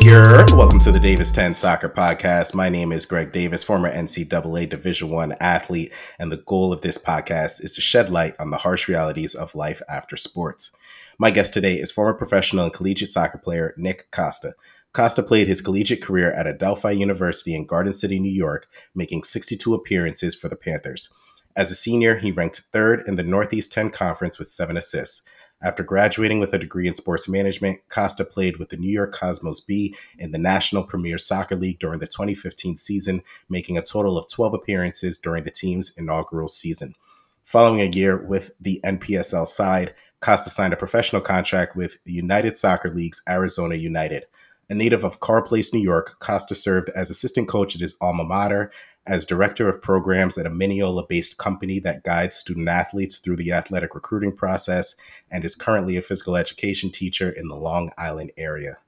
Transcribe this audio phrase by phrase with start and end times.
[0.00, 2.54] Here, welcome to the Davis 10 Soccer Podcast.
[2.54, 6.96] My name is Greg Davis, former NCAA Division One athlete, and the goal of this
[6.96, 10.72] podcast is to shed light on the harsh realities of life after sports.
[11.18, 14.54] My guest today is former professional and collegiate soccer player Nick Costa.
[14.94, 19.74] Costa played his collegiate career at Adelphi University in Garden City, New York, making 62
[19.74, 21.10] appearances for the Panthers.
[21.54, 25.20] As a senior, he ranked third in the Northeast 10 Conference with seven assists.
[25.62, 29.60] After graduating with a degree in sports management, Costa played with the New York Cosmos
[29.60, 34.26] B in the National Premier Soccer League during the 2015 season, making a total of
[34.28, 36.94] 12 appearances during the team's inaugural season.
[37.42, 42.56] Following a year with the NPSL side, Costa signed a professional contract with the United
[42.56, 44.24] Soccer League's Arizona United.
[44.70, 48.24] A native of Carle Place, New York, Costa served as assistant coach at his alma
[48.24, 48.70] mater
[49.06, 53.52] as director of programs at a Mineola based company that guides student athletes through the
[53.52, 54.94] athletic recruiting process
[55.30, 58.78] and is currently a physical education teacher in the Long Island area.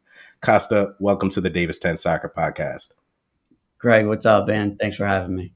[0.41, 2.91] Costa, welcome to the Davis 10 Soccer Podcast.
[3.79, 4.77] Greg, what's up, man?
[4.77, 5.53] Thanks for having me.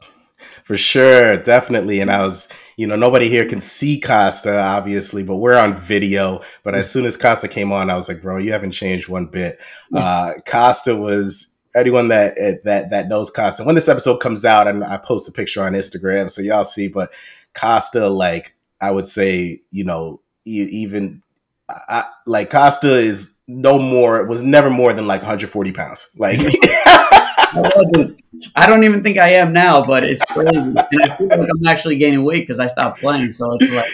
[0.64, 2.00] For sure, definitely.
[2.00, 6.40] And I was, you know, nobody here can see Costa, obviously, but we're on video.
[6.62, 9.26] But as soon as Costa came on, I was like, bro, you haven't changed one
[9.26, 9.58] bit.
[9.94, 13.64] Uh, Costa was anyone that eh, that that knows Costa.
[13.64, 16.88] When this episode comes out, and I post a picture on Instagram, so y'all see.
[16.88, 17.12] But
[17.54, 21.22] Costa, like I would say, you know, even
[21.68, 26.08] I, like Costa is no more was never more than like 140 pounds.
[26.16, 28.20] Like I wasn't.
[28.54, 31.66] I don't even think I am now, but it's crazy, and I feel like I'm
[31.66, 33.32] actually gaining weight because I stopped playing.
[33.32, 33.90] So it's like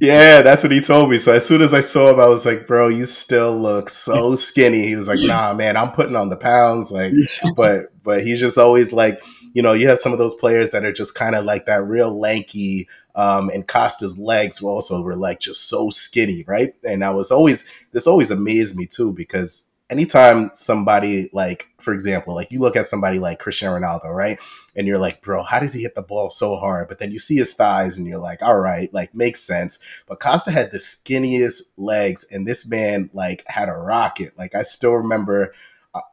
[0.00, 1.18] yeah, that's what he told me.
[1.18, 4.34] So as soon as I saw him, I was like, "Bro, you still look so
[4.34, 7.12] skinny." He was like, "Nah, man, I'm putting on the pounds." Like,
[7.56, 9.22] but but he's just always like,
[9.54, 11.84] you know, you have some of those players that are just kind of like that
[11.84, 12.88] real lanky.
[13.16, 16.74] Um, and Costa's legs were also were like just so skinny, right?
[16.82, 22.34] And I was always this always amazed me too because anytime somebody like, for example,
[22.34, 24.40] like you look at somebody like Cristiano Ronaldo, right?
[24.74, 26.88] And you're like, bro, how does he hit the ball so hard?
[26.88, 29.78] But then you see his thighs and you're like, all right, like makes sense.
[30.08, 34.36] But Costa had the skinniest legs, and this man like had a rocket.
[34.36, 35.52] Like I still remember.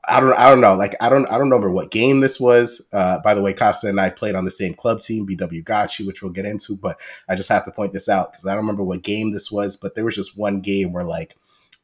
[0.08, 0.38] I don't.
[0.38, 0.76] I don't know.
[0.76, 1.26] Like I don't.
[1.26, 2.88] I don't remember what game this was.
[2.94, 6.06] Uh, by the way, Costa and I played on the same club team, BW Gottschee,
[6.06, 6.76] which we'll get into.
[6.76, 9.52] But I just have to point this out because I don't remember what game this
[9.52, 9.76] was.
[9.76, 11.36] But there was just one game where like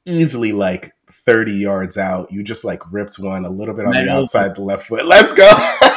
[0.07, 2.31] easily like 30 yards out.
[2.31, 5.05] You just like ripped one a little bit on the outside the left foot.
[5.05, 5.49] Let's go.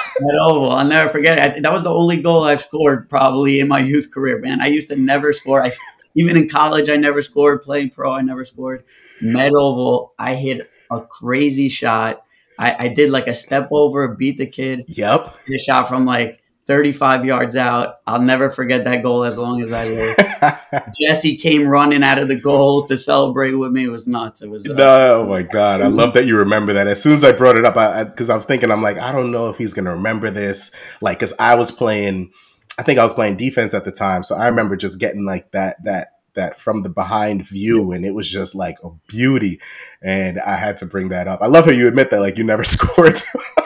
[0.42, 0.70] oval.
[0.70, 1.62] I'll never forget it.
[1.62, 4.60] That was the only goal I've scored probably in my youth career, man.
[4.60, 5.62] I used to never score.
[5.62, 5.72] I,
[6.14, 7.62] even in college, I never scored.
[7.62, 8.84] Playing pro, I never scored.
[9.20, 12.24] Met Oval, I hit a crazy shot.
[12.58, 14.84] I, I did like a step over, beat the kid.
[14.88, 15.36] Yep.
[15.46, 16.39] Hit a shot from like
[16.70, 17.96] 35 yards out.
[18.06, 20.92] I'll never forget that goal as long as I live.
[21.00, 23.86] Jesse came running out of the goal to celebrate with me.
[23.86, 24.40] It was nuts.
[24.40, 24.64] It was.
[24.68, 25.80] Uh, no, oh my god!
[25.80, 26.86] I love that you remember that.
[26.86, 27.74] As soon as I brought it up,
[28.08, 30.30] because I, I, I, was thinking, I'm like, I don't know if he's gonna remember
[30.30, 30.70] this.
[31.02, 32.30] Like, because I was playing,
[32.78, 35.50] I think I was playing defense at the time, so I remember just getting like
[35.50, 39.60] that that that from the behind view and it was just like a beauty
[40.00, 42.44] and i had to bring that up i love how you admit that like you
[42.44, 43.20] never scored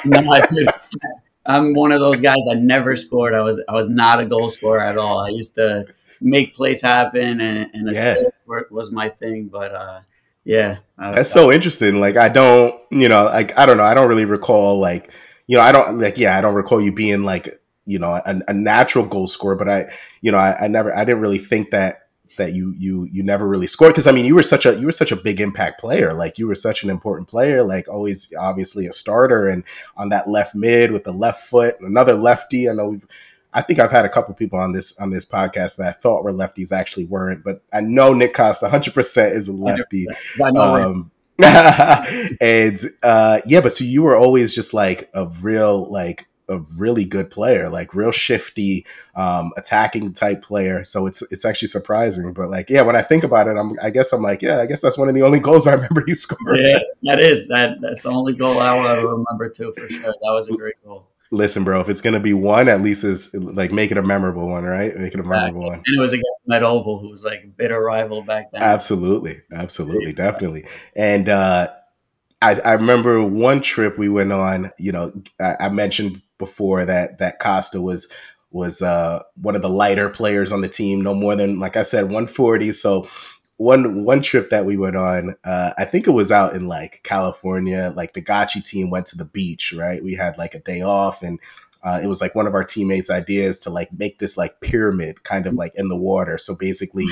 [0.07, 0.41] no, I,
[1.47, 2.37] I'm one of those guys.
[2.51, 3.35] I never scored.
[3.35, 5.21] I was I was not a goal scorer at all.
[5.21, 5.87] I used to
[6.21, 8.17] make plays happen, and, and yeah.
[8.47, 9.49] work was my thing.
[9.49, 10.01] But uh,
[10.45, 12.01] yeah, that's so interesting.
[12.01, 13.85] Like I don't, you know, like I don't know.
[13.85, 15.13] I don't really recall like,
[15.47, 16.19] you know, I don't like.
[16.19, 19.57] Yeah, I don't recall you being like, you know, a, a natural goal scorer.
[19.57, 22.04] But I, you know, I, I never, I didn't really think that
[22.37, 24.87] that you you you never really scored because I mean you were such a you
[24.87, 26.13] were such a big impact player.
[26.13, 29.65] Like you were such an important player like always obviously a starter and
[29.97, 32.69] on that left mid with the left foot another lefty.
[32.69, 33.07] I know we've
[33.53, 36.25] I think I've had a couple people on this on this podcast that I thought
[36.25, 40.07] were lefties actually weren't but I know Nick Costa 100% is a lefty.
[40.41, 41.11] Um,
[42.41, 47.05] and uh, yeah but so you were always just like a real like a really
[47.05, 50.85] good player, like real shifty, um, attacking type player.
[50.85, 52.33] So it's it's actually surprising.
[52.33, 54.67] But like, yeah, when I think about it, I'm I guess I'm like, yeah, I
[54.67, 56.59] guess that's one of the only goals I remember you scored.
[56.61, 60.01] Yeah, that is that that's the only goal I will ever remember too for sure.
[60.03, 61.09] That was a great goal.
[61.31, 64.49] Listen, bro, if it's gonna be one, at least is like make it a memorable
[64.49, 64.97] one, right?
[64.97, 65.67] Make it a memorable exactly.
[65.67, 65.75] one.
[65.75, 68.63] And it was against Met Oval, who was like a bitter rival back then.
[68.63, 70.67] Absolutely, absolutely, definitely.
[70.95, 71.69] And uh
[72.45, 74.71] I, I remember one trip we went on.
[74.79, 78.09] You know, I, I mentioned before that that Costa was
[78.55, 81.83] was uh, one of the lighter players on the team, no more than like I
[81.83, 82.73] said, 140.
[82.73, 83.07] So
[83.57, 87.01] one one trip that we went on, uh, I think it was out in like
[87.03, 87.93] California.
[87.95, 90.03] Like the Gottschee team went to the beach, right?
[90.03, 91.41] We had like a day off, and
[91.83, 95.25] uh, it was like one of our teammates' ideas to like make this like pyramid,
[95.25, 96.39] kind of like in the water.
[96.39, 97.07] So basically.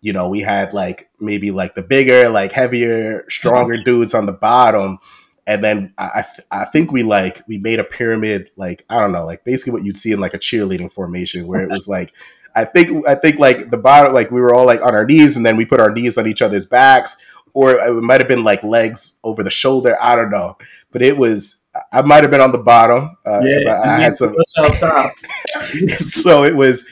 [0.00, 4.34] You know, we had like maybe like the bigger, like heavier, stronger dudes on the
[4.34, 4.98] bottom,
[5.46, 9.12] and then I th- I think we like we made a pyramid like I don't
[9.12, 12.12] know like basically what you'd see in like a cheerleading formation where it was like
[12.54, 15.36] I think I think like the bottom like we were all like on our knees
[15.36, 17.16] and then we put our knees on each other's backs
[17.52, 20.56] or it might have been like legs over the shoulder I don't know.
[20.90, 21.62] But it was
[21.92, 24.34] I might have been on the bottom uh, yeah, I, I had some
[25.98, 26.86] so it was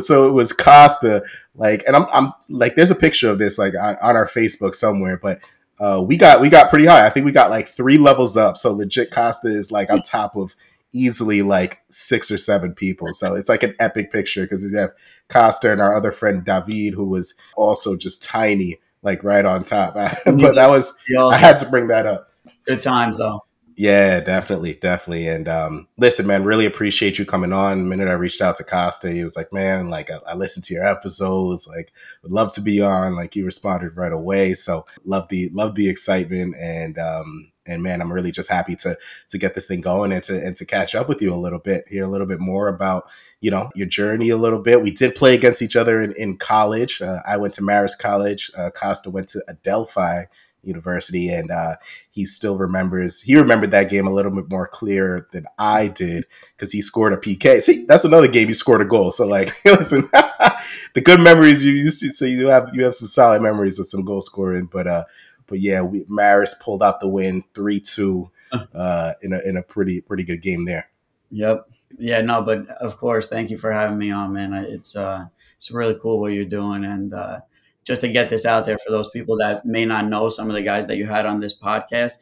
[0.00, 1.22] so it was Costa
[1.54, 4.74] like and I'm I'm like there's a picture of this like on, on our Facebook
[4.74, 5.40] somewhere but
[5.82, 7.04] uh, we got we got pretty high.
[7.04, 8.56] I think we got like three levels up.
[8.56, 10.54] So legit Costa is like on top of
[10.92, 13.12] easily like six or seven people.
[13.12, 14.92] So it's like an epic picture because you have
[15.28, 19.94] Costa and our other friend David, who was also just tiny, like right on top.
[20.24, 20.96] but that was
[21.32, 22.30] I had to bring that up.
[22.64, 23.44] Good times though.
[23.76, 25.28] Yeah, definitely, definitely.
[25.28, 27.78] And um, listen, man, really appreciate you coming on.
[27.78, 30.64] The minute I reached out to Costa, he was like, "Man, like I, I listened
[30.64, 31.66] to your episodes.
[31.66, 31.90] Like,
[32.22, 34.52] would love to be on." Like, he responded right away.
[34.54, 38.98] So, love the love the excitement, and um, and man, I'm really just happy to
[39.28, 41.58] to get this thing going and to and to catch up with you a little
[41.60, 43.08] bit, hear a little bit more about
[43.40, 44.82] you know your journey a little bit.
[44.82, 47.00] We did play against each other in, in college.
[47.00, 48.50] Uh, I went to Marist College.
[48.54, 50.26] Uh, Costa went to Adelphi
[50.62, 51.76] University, and uh,
[52.10, 53.20] he still remembers.
[53.20, 56.24] He remembered that game a little bit more clear than I did
[56.54, 57.60] because he scored a PK.
[57.60, 59.10] See, that's another game you scored a goal.
[59.10, 60.02] So like, listen,
[60.94, 63.86] the good memories you used to say you have you have some solid memories of
[63.86, 65.04] some goal scoring, but uh,
[65.46, 68.30] but yeah, we, Marist pulled out the win three two
[68.74, 70.88] uh, in a in a pretty pretty good game there.
[71.30, 71.68] Yep.
[71.98, 72.20] Yeah.
[72.20, 74.54] No, but of course, thank you for having me on, man.
[74.54, 75.26] It's uh,
[75.56, 77.40] it's really cool what you're doing, and uh,
[77.84, 80.54] just to get this out there for those people that may not know some of
[80.54, 82.12] the guys that you had on this podcast.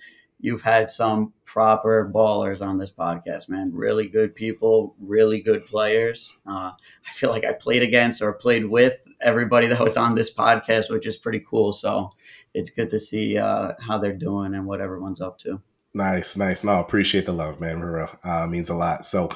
[0.42, 3.70] You've had some proper ballers on this podcast, man.
[3.74, 6.34] Really good people, really good players.
[6.46, 10.32] Uh, I feel like I played against or played with everybody that was on this
[10.32, 11.74] podcast, which is pretty cool.
[11.74, 12.10] So
[12.54, 15.60] it's good to see uh, how they're doing and what everyone's up to.
[15.92, 16.64] Nice, nice.
[16.64, 17.80] No, appreciate the love, man.
[17.80, 19.04] For uh, means a lot.
[19.04, 19.28] So,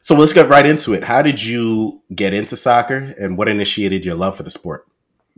[0.00, 1.04] so let's get right into it.
[1.04, 4.86] How did you get into soccer, and what initiated your love for the sport?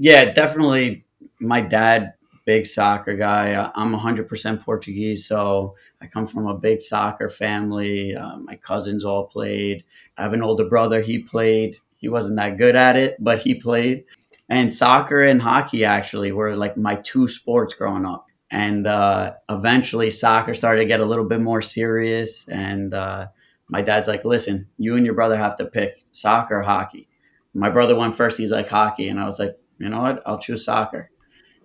[0.00, 1.05] Yeah, definitely.
[1.41, 2.14] My dad,
[2.47, 3.70] big soccer guy.
[3.75, 8.14] I'm 100% Portuguese, so I come from a big soccer family.
[8.17, 9.85] Uh, my cousins all played.
[10.17, 11.02] I have an older brother.
[11.02, 11.76] He played.
[11.99, 14.05] He wasn't that good at it, but he played.
[14.49, 18.26] And soccer and hockey actually were like my two sports growing up.
[18.50, 22.49] And uh, eventually, soccer started to get a little bit more serious.
[22.49, 23.29] And uh,
[23.69, 27.06] my dad's like, "Listen, you and your brother have to pick soccer or hockey."
[27.55, 28.38] My brother went first.
[28.38, 30.23] He's like hockey, and I was like, you know what?
[30.27, 31.11] I'll choose soccer.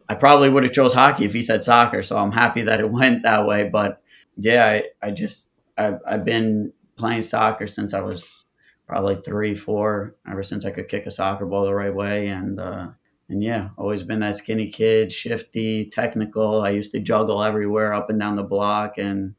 [0.08, 2.02] I probably would have chose hockey if he said soccer.
[2.02, 3.70] So I'm happy that it went that way.
[3.70, 4.02] But
[4.38, 8.46] yeah, I, I just I've, I've been playing soccer since I was
[8.88, 10.16] probably three, four.
[10.30, 12.88] Ever since I could kick a soccer ball the right way, and uh,
[13.28, 16.62] and yeah, always been that skinny kid, shifty, technical.
[16.62, 19.36] I used to juggle everywhere, up and down the block, and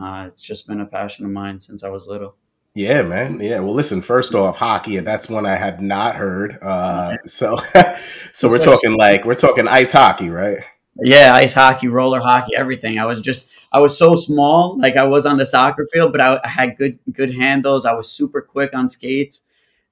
[0.00, 2.36] uh, it's just been a passion of mine since I was little.
[2.78, 3.40] Yeah, man.
[3.40, 3.58] Yeah.
[3.58, 4.00] Well, listen.
[4.02, 6.56] First off, hockey, and that's one I had not heard.
[6.62, 7.56] Uh, so,
[8.32, 10.58] so we're talking like we're talking ice hockey, right?
[11.02, 13.00] Yeah, ice hockey, roller hockey, everything.
[13.00, 16.20] I was just I was so small, like I was on the soccer field, but
[16.20, 17.84] I, I had good good handles.
[17.84, 19.42] I was super quick on skates,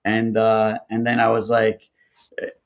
[0.04, 1.90] and uh, and then I was like.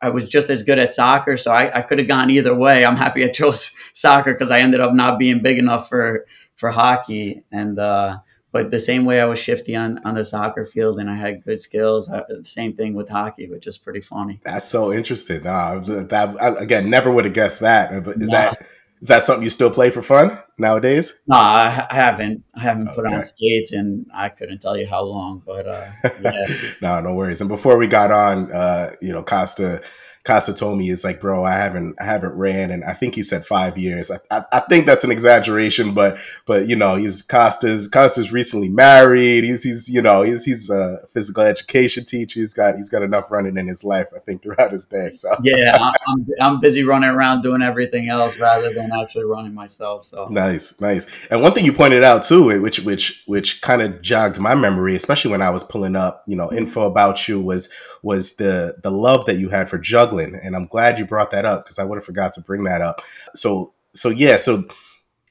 [0.03, 2.85] I was just as good at soccer, so I, I could have gone either way.
[2.85, 6.71] I'm happy I chose soccer because I ended up not being big enough for for
[6.71, 8.19] hockey, and uh,
[8.53, 11.45] but the same way I was shifty on, on the soccer field and I had
[11.45, 14.41] good skills, I, same thing with hockey, which is pretty funny.
[14.45, 15.43] That's so interesting.
[15.45, 18.05] Nah, that, I, again, never would have guessed that.
[18.05, 18.51] But is nah.
[18.51, 18.67] that
[19.01, 21.15] is that something you still play for fun nowadays?
[21.27, 22.45] No, I, I haven't.
[22.55, 22.97] I haven't okay.
[22.97, 25.43] put on skates, and I couldn't tell you how long.
[25.45, 25.91] But uh,
[26.23, 26.45] yeah,
[26.83, 27.41] no, no worries.
[27.41, 29.81] And before we got on, uh, you know, Costa
[30.25, 33.23] Costa told me is like, bro, I haven't I haven't ran, and I think he
[33.23, 34.11] said five years.
[34.11, 38.69] I, I, I, think that's an exaggeration, but but you know, he's Costa's Costa's recently
[38.69, 39.45] married.
[39.45, 42.39] He's he's you know he's he's a physical education teacher.
[42.39, 45.11] He's got he's got enough running in his life, I think, throughout his day.
[45.11, 50.05] So yeah, I'm I'm busy running around doing everything else rather than actually running myself.
[50.05, 51.07] So nice, nice.
[51.31, 54.97] And one thing you pointed out too, which which which kind of jogged my memory,
[54.97, 57.71] especially when I was pulling up, you know, info about you was
[58.03, 61.45] was the the love that you had for juggling and I'm glad you brought that
[61.45, 63.03] up because I would have forgot to bring that up.
[63.35, 64.65] So so yeah, so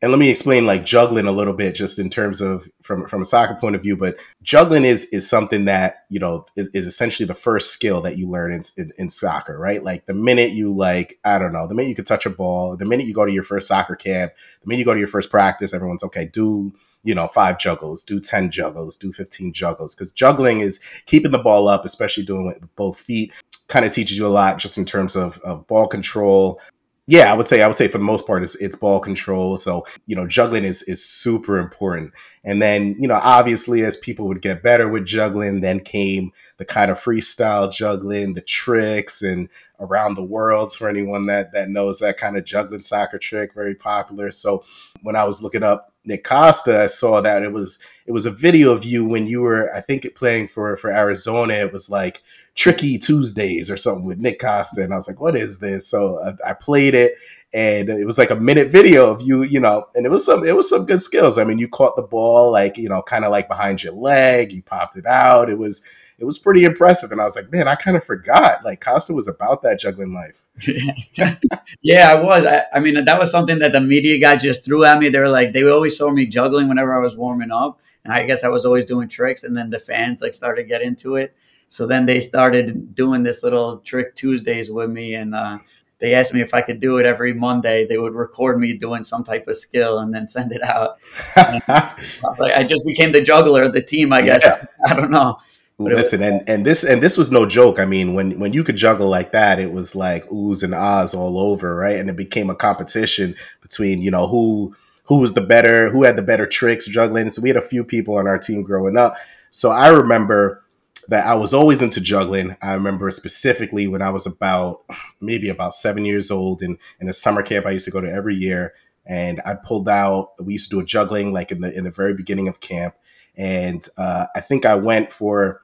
[0.01, 3.21] and let me explain like juggling a little bit just in terms of from from
[3.21, 6.86] a soccer point of view but juggling is is something that you know is, is
[6.86, 10.51] essentially the first skill that you learn in, in, in, soccer right like the minute
[10.51, 13.13] you like i don't know the minute you can touch a ball the minute you
[13.13, 14.31] go to your first soccer camp
[14.62, 18.03] the minute you go to your first practice everyone's okay do you know five juggles
[18.03, 22.50] do 10 juggles do 15 juggles because juggling is keeping the ball up especially doing
[22.50, 23.33] it with both feet
[23.70, 26.60] kind of teaches you a lot just in terms of, of ball control
[27.08, 29.58] Yeah, I would say I would say for the most part it's it's ball control.
[29.58, 32.14] So you know juggling is is super important.
[32.44, 36.66] And then you know obviously as people would get better with juggling, then came the
[36.66, 39.50] kind of freestyle juggling, the tricks, and
[39.80, 43.74] around the world for anyone that that knows that kind of juggling soccer trick, very
[43.74, 44.30] popular.
[44.30, 44.64] So
[45.02, 48.32] when I was looking up Nick Costa, I saw that it was it was a
[48.32, 51.53] video of you when you were I think playing for for Arizona.
[51.53, 52.22] It was like
[52.56, 56.22] Tricky Tuesdays or something with Nick Costa, and I was like, "What is this?" So
[56.24, 57.13] I, I, played it,
[57.53, 60.46] and it was like a minute video of you, you know, and it was some
[60.46, 61.38] it was some good skills.
[61.38, 64.51] I mean, you caught the ball like you know, kind of like behind your leg,
[64.51, 65.50] you popped it out.
[65.50, 65.84] It was
[66.20, 69.14] it was pretty impressive, and I was like, "Man, I kind of forgot like Costa
[69.14, 70.44] was about that juggling life."
[71.82, 72.46] yeah, I was.
[72.46, 75.10] I, I mean, that was something that the media guys just threw at me.
[75.10, 78.26] They were like, they always saw me juggling whenever I was warming up, and I
[78.26, 81.16] guess I was always doing tricks, and then the fans like started to get into
[81.16, 81.36] it
[81.70, 85.60] so then they started doing this little trick Tuesdays with me, and uh,
[86.00, 87.86] they asked me if I could do it every Monday.
[87.86, 90.98] They would record me doing some type of skill and then send it out.
[91.38, 94.44] I just became the juggler of the team, I guess.
[94.44, 94.66] Yeah.
[94.86, 95.38] I, I, don't know.
[95.79, 97.79] Listen, and, and this and this was no joke.
[97.79, 101.13] I mean, when when you could juggle like that, it was like oohs and ahs
[101.13, 101.95] all over, right?
[101.95, 106.17] And it became a competition between you know who who was the better, who had
[106.17, 107.29] the better tricks juggling.
[107.29, 109.15] So we had a few people on our team growing up.
[109.51, 110.63] So I remember
[111.07, 112.55] that I was always into juggling.
[112.62, 114.83] I remember specifically when I was about
[115.21, 118.12] maybe about seven years old and in a summer camp I used to go to
[118.12, 118.74] every year.
[119.05, 121.91] And I pulled out, we used to do a juggling like in the in the
[121.91, 122.95] very beginning of camp.
[123.36, 125.63] And uh, I think I went for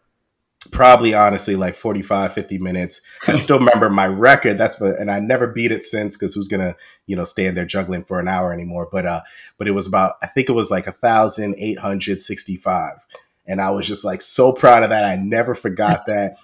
[0.72, 5.20] probably honestly like 45 50 minutes i still remember my record that's what and i
[5.20, 8.52] never beat it since because who's gonna you know stand there juggling for an hour
[8.52, 9.22] anymore but uh
[9.58, 13.06] but it was about i think it was like a thousand eight hundred sixty five
[13.48, 15.06] and I was just like so proud of that.
[15.06, 16.38] I never forgot that.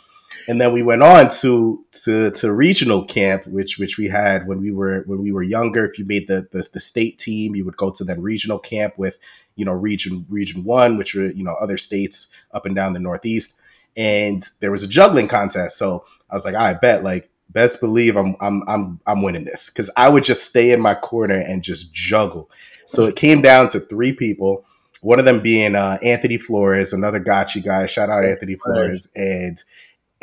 [0.48, 4.62] And then we went on to to to regional camp, which which we had when
[4.62, 5.86] we were when we were younger.
[5.86, 8.98] If you made the the, the state team, you would go to that regional camp
[8.98, 9.20] with
[9.56, 13.00] you know region region one, which were you know other states up and down the
[13.00, 13.56] Northeast.
[13.98, 18.16] And there was a juggling contest, so I was like, I bet like best believe
[18.16, 21.62] I'm I'm I'm I'm winning this because I would just stay in my corner and
[21.64, 22.50] just juggle.
[22.86, 24.66] So it came down to three people
[25.02, 27.88] one of them being uh, Anthony Flores, another Gottschee guy.
[27.88, 29.08] Shout out Anthony Flores.
[29.16, 29.62] And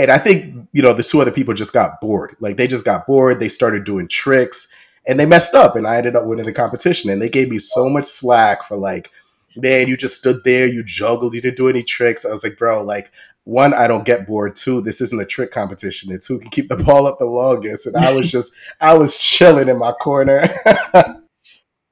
[0.00, 2.37] and I think, you know, the two other people just got bored.
[2.38, 3.40] Like they just got bored.
[3.40, 4.68] They started doing tricks
[5.06, 5.75] and they messed up.
[5.75, 7.10] And I ended up winning the competition.
[7.10, 9.10] And they gave me so much slack for like,
[9.56, 12.25] man, you just stood there, you juggled, you didn't do any tricks.
[12.25, 13.10] I was like, bro, like,
[13.48, 14.54] one, I don't get bored.
[14.54, 16.12] Two, this isn't a trick competition.
[16.12, 17.86] It's who can keep the ball up the longest.
[17.86, 20.46] And I was just, I was chilling in my corner.
[20.94, 21.14] yeah,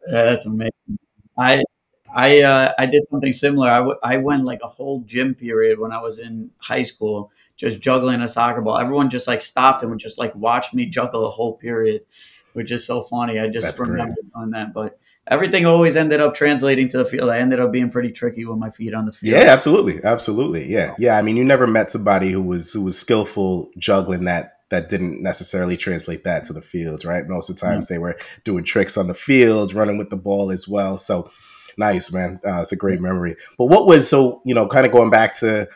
[0.07, 0.99] that's amazing.
[1.39, 1.65] I
[2.15, 3.69] I uh, I did something similar.
[3.69, 7.33] I, w- I went like a whole gym period when I was in high school,
[7.57, 8.79] just juggling a soccer ball.
[8.79, 12.03] Everyone just like stopped and would just like watch me juggle a whole period,
[12.53, 13.39] which is so funny.
[13.39, 14.33] I just That's remember great.
[14.35, 14.99] doing that, but
[15.29, 17.31] everything always ended up translating to the field.
[17.31, 19.33] I ended up being pretty tricky with my feet on the field.
[19.33, 20.69] Yeah, absolutely, absolutely.
[20.69, 21.19] Yeah, yeah.
[21.19, 25.23] I mean, you never met somebody who was who was skillful juggling that that didn't
[25.23, 27.29] necessarily translate that to the field, right?
[27.29, 30.51] Most of the times they were doing tricks on the field, running with the ball
[30.51, 30.97] as well.
[30.97, 31.31] So
[31.77, 32.41] Nice, man.
[32.45, 33.37] Uh, it's a great memory.
[33.59, 35.69] But what was so you know, kind of going back to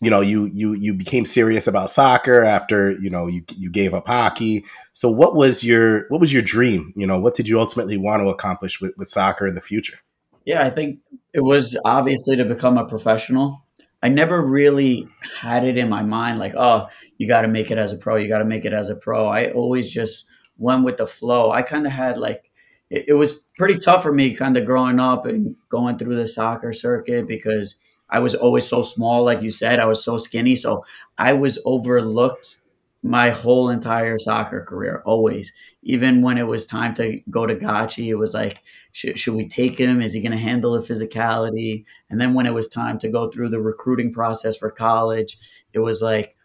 [0.00, 3.94] you know you you you became serious about soccer after you know you you gave
[3.94, 4.64] up hockey.
[4.92, 6.92] So what was your what was your dream?
[6.96, 9.98] You know what did you ultimately want to accomplish with, with soccer in the future?
[10.44, 10.98] Yeah i think
[11.32, 13.62] it was obviously to become a professional.
[14.02, 15.08] I never really
[15.40, 18.16] had it in my mind like oh you got to make it as a pro
[18.16, 19.28] you got to make it as a pro.
[19.28, 20.26] I always just
[20.58, 21.50] went with the flow.
[21.50, 22.50] I kind of had like
[22.90, 26.28] it, it was pretty tough for me kind of growing up and going through the
[26.28, 27.76] soccer circuit because
[28.14, 30.54] I was always so small, like you said, I was so skinny.
[30.54, 30.84] So
[31.18, 32.58] I was overlooked
[33.02, 35.52] my whole entire soccer career, always.
[35.82, 38.60] Even when it was time to go to Gottschee, it was like,
[38.92, 40.00] should, should we take him?
[40.00, 41.86] Is he going to handle the physicality?
[42.08, 45.36] And then when it was time to go through the recruiting process for college,
[45.72, 46.36] it was like,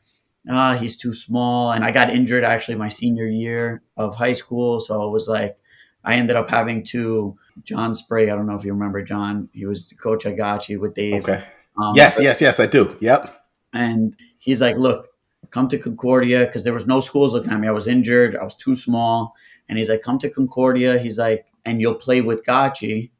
[0.49, 1.71] ah, he's too small.
[1.71, 4.79] And I got injured actually my senior year of high school.
[4.79, 5.55] So it was like,
[6.03, 8.31] I ended up having to John Spray.
[8.31, 9.49] I don't know if you remember John.
[9.53, 11.29] He was the coach I got you with Dave.
[11.29, 11.43] Okay.
[11.81, 12.95] Um, yes, yes, yes, I do.
[12.99, 13.35] Yep.
[13.73, 15.07] And he's like, "Look,
[15.51, 17.67] come to Concordia because there was no schools looking at me.
[17.67, 18.35] I was injured.
[18.35, 19.35] I was too small."
[19.67, 23.11] And he's like, "Come to Concordia." He's like, "And you'll play with Gottschee,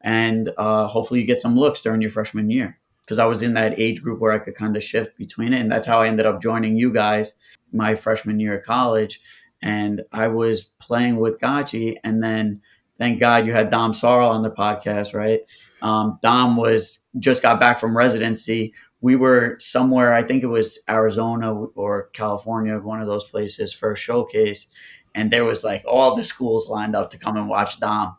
[0.00, 3.54] and uh, hopefully you get some looks during your freshman year." Because I was in
[3.54, 6.08] that age group where I could kind of shift between it, and that's how I
[6.08, 7.34] ended up joining you guys
[7.72, 9.20] my freshman year of college
[9.62, 12.60] and I was playing with Gottschee, and then
[12.98, 15.40] thank God you had Dom Sorrell on the podcast, right?
[15.82, 18.72] Um, Dom was just got back from residency.
[19.00, 23.92] We were somewhere, I think it was Arizona or California, one of those places for
[23.92, 24.68] a showcase,
[25.14, 28.16] and there was like all the schools lined up to come and watch Dom.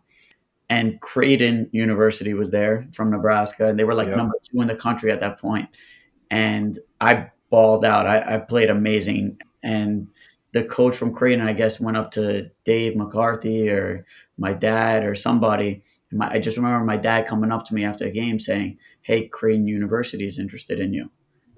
[0.70, 4.76] And Creighton University was there from Nebraska, and they were like number two in the
[4.76, 5.70] country at that point.
[6.32, 8.08] And I balled out.
[8.08, 9.38] I, I played amazing.
[9.62, 10.08] And
[10.54, 14.06] the coach from Creighton, I guess, went up to Dave McCarthy or
[14.38, 15.84] my dad or somebody.
[16.14, 19.28] My, I just remember my dad coming up to me after a game saying, "Hey,
[19.28, 21.10] Creighton University is interested in you."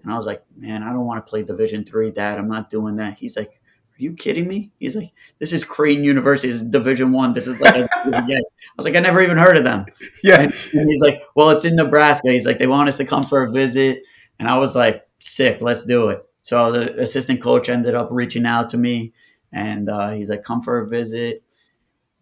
[0.03, 2.38] And I was like, "Man, I don't want to play Division three, Dad.
[2.38, 6.03] I'm not doing that." He's like, "Are you kidding me?" He's like, "This is Creighton
[6.03, 6.51] University.
[6.51, 7.33] This is Division one.
[7.33, 8.41] This is like." I
[8.77, 9.85] was like, "I never even heard of them."
[10.24, 10.41] Yeah.
[10.41, 13.24] And, and he's like, "Well, it's in Nebraska." He's like, "They want us to come
[13.24, 14.03] for a visit,"
[14.39, 18.45] and I was like, "Sick, let's do it." So the assistant coach ended up reaching
[18.45, 19.13] out to me,
[19.51, 21.39] and uh, he's like, "Come for a visit."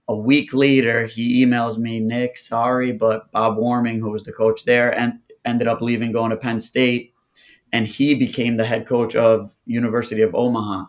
[0.10, 4.66] A week later, he emails me, "Nick, sorry, but Bob Warming, who was the coach
[4.66, 7.14] there, and ended up leaving, going to Penn State,
[7.72, 10.86] and he became the head coach of University of Omaha."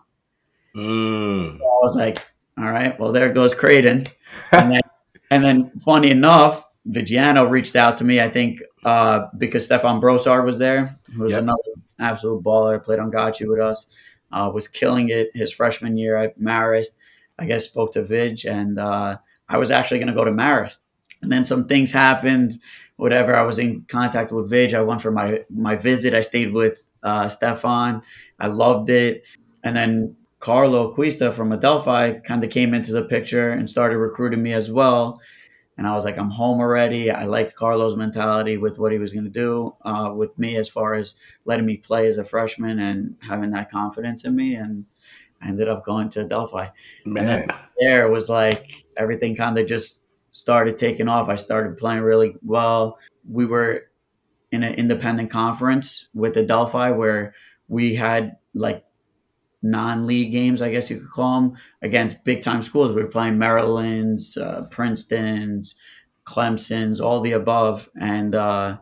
[0.76, 1.56] Mm.
[1.56, 2.18] I was like,
[2.58, 4.08] "All right, well, there goes Creighton."
[4.52, 4.80] and then,
[5.30, 8.20] and then funny enough, Viggiano reached out to me.
[8.20, 11.42] I think uh, because Stefan Brosard was there, who was Yep.
[11.42, 11.62] another
[12.00, 12.82] absolute baller.
[12.82, 13.86] Played on Gottschee with us.
[14.32, 16.94] Uh, was killing it his freshman year at Marist.
[17.38, 20.82] I guess spoke to Vidge, and uh, I was actually going to go to Marist.
[21.22, 22.60] And then some things happened.
[22.96, 23.34] Whatever.
[23.34, 24.74] I was in contact with Vidge.
[24.74, 26.14] I went for my my visit.
[26.14, 28.02] I stayed with uh, Stefan.
[28.38, 29.24] I loved it.
[29.62, 34.42] And then Carlo Acquista from Adelphi kind of came into the picture and started recruiting
[34.42, 35.20] me as well.
[35.76, 37.10] And I was like, I'm home already.
[37.10, 40.68] I liked Carlo's mentality with what he was going to do uh, with me as
[40.68, 44.54] far as letting me play as a freshman and having that confidence in me.
[44.54, 44.84] And
[45.44, 46.70] I ended up going to Adelphi.
[47.04, 47.48] Man.
[47.80, 50.00] There was like everything kind of just
[50.32, 51.28] started taking off.
[51.28, 52.98] I started playing really well.
[53.28, 53.90] We were
[54.52, 57.34] in an independent conference with Adelphi where
[57.68, 58.84] we had like
[59.62, 62.92] non-league games, I guess you could call them, against big-time schools.
[62.92, 65.74] We were playing Maryland's, uh, Princeton's,
[66.26, 68.78] Clemson's, all the above, and uh,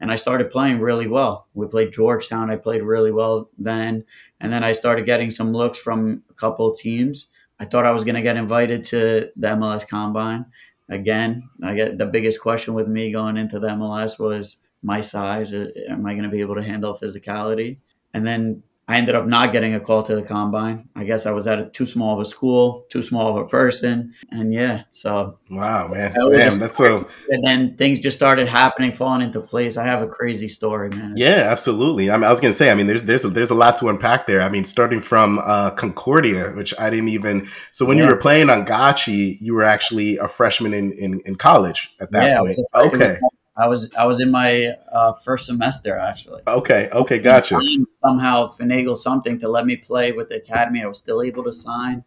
[0.00, 1.46] and I started playing really well.
[1.54, 2.50] We played Georgetown.
[2.50, 4.04] I played really well then,
[4.40, 7.26] and then I started getting some looks from a couple teams.
[7.58, 10.46] I thought I was going to get invited to the MLS Combine.
[10.88, 15.52] Again, I get the biggest question with me going into the MLS was my size.
[15.52, 17.78] Uh, Am I going to be able to handle physicality?
[18.14, 20.88] And then I ended up not getting a call to the combine.
[20.96, 23.46] I guess I was at a too small of a school, too small of a
[23.46, 24.82] person, and yeah.
[24.90, 26.12] So Wow, man.
[26.58, 29.76] That's so and then things just started happening, falling into place.
[29.76, 31.12] I have a crazy story, man.
[31.14, 32.10] Yeah, absolutely.
[32.10, 33.76] I, mean, I was going to say, I mean, there's there's a, there's a lot
[33.76, 34.42] to unpack there.
[34.42, 37.46] I mean, starting from uh, Concordia, which I didn't even.
[37.70, 41.36] So when you were playing on Gottschee, you were actually a freshman in in, in
[41.36, 42.58] college at that Yeah, point.
[42.58, 43.02] was a freshman.
[43.02, 43.20] Okay,
[43.60, 46.42] I was I was in my uh, first semester actually.
[46.46, 47.60] okay, okay, gotcha.
[48.04, 50.82] Somehow finagle something to let me play with the academy.
[50.82, 52.04] I was still able to sign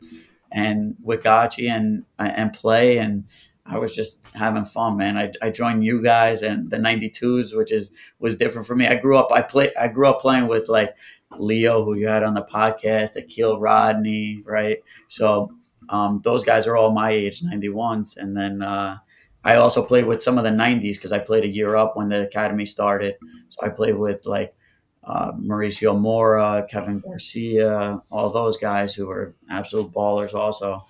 [0.51, 3.25] and with Gottschee and and play and
[3.65, 5.17] I was just having fun, man.
[5.17, 8.87] I, I joined you guys and the 92s, which is was different for me.
[8.87, 10.95] I grew up I play I grew up playing with like
[11.37, 14.79] Leo, who you had on the podcast, Akil Rodney, right?
[15.07, 15.51] So
[15.89, 18.17] um, those guys are all my age, 91s.
[18.17, 18.97] And then uh,
[19.43, 22.09] I also played with some of the 90s because I played a year up when
[22.09, 23.15] the academy started.
[23.49, 24.55] So I played with like
[25.03, 30.85] uh, Mauricio Mora, Kevin Garcia, all those guys who were absolute ballers also.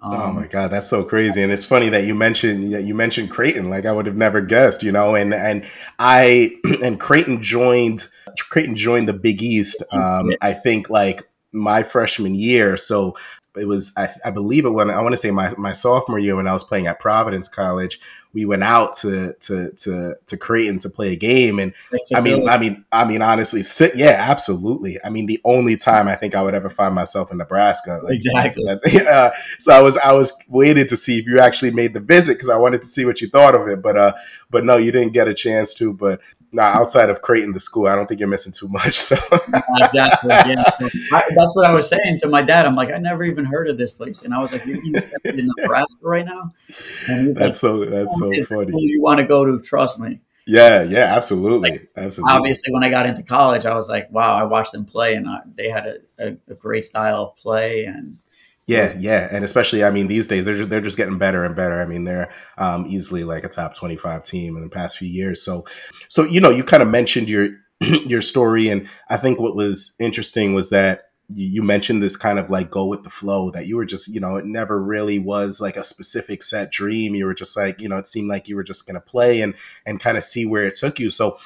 [0.00, 2.94] Um, Oh my god, that's so crazy, and it's funny that you mentioned that you
[2.94, 3.70] mentioned Creighton.
[3.70, 5.14] Like I would have never guessed, you know.
[5.14, 5.64] And and
[5.98, 8.06] I and Creighton joined
[8.50, 9.82] Creighton joined the Big East.
[9.92, 12.76] Um, I think like my freshman year.
[12.76, 13.16] So
[13.58, 16.36] it was I, I believe it when I want to say my, my sophomore year
[16.36, 18.00] when I was playing at Providence College.
[18.32, 21.72] We went out to to to to Creighton to play a game, and
[22.14, 24.98] I mean, I mean, I mean, honestly, sit, yeah, absolutely.
[25.02, 28.16] I mean, the only time I think I would ever find myself in Nebraska, like,
[28.16, 29.06] Exactly.
[29.08, 32.34] uh, so I was, I was waiting to see if you actually made the visit
[32.34, 34.12] because I wanted to see what you thought of it, but, uh,
[34.50, 35.92] but no, you didn't get a chance to.
[35.92, 36.20] But
[36.56, 38.94] nah, outside of Creighton, the school, I don't think you're missing too much.
[38.94, 40.30] So exactly.
[40.30, 40.64] Yeah.
[41.12, 42.66] I, that's what I was saying to my dad.
[42.66, 45.50] I'm like, I never even heard of this place, and I was like, You're in
[45.58, 46.52] Nebraska right now?
[47.34, 48.72] That's so, that's oh, so funny.
[48.82, 49.60] you want to go to?
[49.60, 50.20] Trust me.
[50.48, 52.36] Yeah, yeah, absolutely, absolutely.
[52.36, 55.28] Obviously, when I got into college, I was like, wow, I watched them play, and
[55.28, 58.16] I, they had a, a, a great style of play, and
[58.66, 61.54] Yeah, yeah, and especially, I mean, these days they're just, they're just getting better and
[61.54, 61.80] better.
[61.80, 65.08] I mean, they're um, easily like a top twenty five team in the past few
[65.08, 65.40] years.
[65.40, 65.64] So,
[66.08, 67.50] so you know, you kind of mentioned your
[67.80, 72.50] your story, and I think what was interesting was that you, mentioned this kind of
[72.50, 75.60] like go with the flow that you were just, you know, it never really was
[75.60, 77.16] like a specific set dream.
[77.16, 79.40] You were just like, you know, it seemed like you were just going to play
[79.42, 81.10] and and kind of see where it took you.
[81.10, 81.38] So,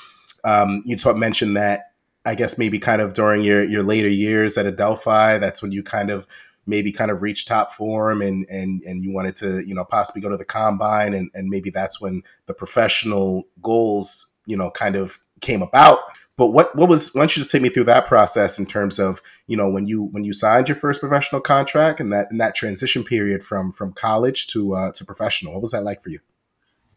[0.45, 1.93] um, you taught mentioned that
[2.25, 5.83] I guess maybe kind of during your your later years at Adelphi, that's when you
[5.83, 6.27] kind of
[6.71, 10.23] maybe kind of reach top form and and and you wanted to you know possibly
[10.23, 14.97] go to the combine and and maybe that's when the professional goals you know kind
[14.97, 15.99] of came about.
[16.37, 18.99] But what what was why don't you just take me through that process in terms
[18.99, 22.41] of you know when you when you signed your first professional contract and that and
[22.41, 25.53] that transition period from from college to uh, to professional?
[25.53, 26.21] What was that like for you?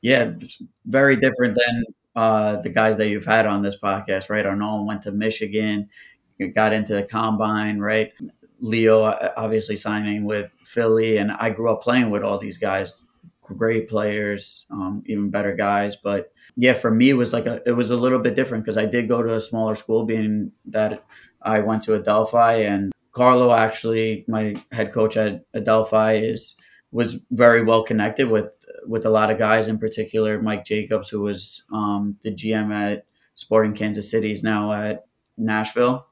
[0.01, 0.31] Yeah
[0.85, 1.83] very different than
[2.15, 4.45] uh, the guys that you've had on this podcast right?
[4.45, 5.89] Arnold went to michigan
[6.53, 8.11] got into the combine right
[8.63, 13.01] leo uh, obviously signing with philly and i grew up playing with all these guys
[13.41, 17.71] great players um, even better guys but yeah, for me, it was like a, it
[17.71, 21.03] was a little bit different because I did go to a smaller school, being that
[21.41, 26.55] I went to Adelphi, and Carlo actually, my head coach at Adelphi, is
[26.91, 28.45] was very well connected with
[28.85, 33.05] with a lot of guys, in particular Mike Jacobs, who was um, the GM at
[33.35, 35.05] Sporting Kansas City, is now at
[35.37, 36.05] Nashville,